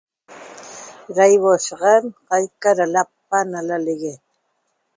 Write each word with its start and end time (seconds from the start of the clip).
Ra 1.15 1.25
ihuoashaxac 1.35 2.03
qaica 2.27 2.69
ra 2.77 2.85
lapa 2.93 3.37
na 3.51 3.59
lalegue 3.67 4.13